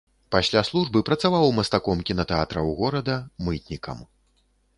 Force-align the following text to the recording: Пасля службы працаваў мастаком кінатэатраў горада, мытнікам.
Пасля 0.35 0.61
службы 0.69 1.01
працаваў 1.09 1.45
мастаком 1.59 2.01
кінатэатраў 2.07 2.73
горада, 2.81 3.19
мытнікам. 3.45 4.03